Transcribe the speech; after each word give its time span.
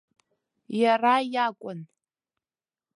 Иара 0.81 1.13
иакәын. 1.33 1.79